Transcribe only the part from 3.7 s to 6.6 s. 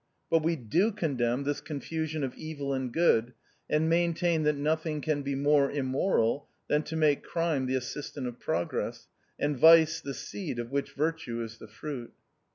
maintain that nothing can be more immoral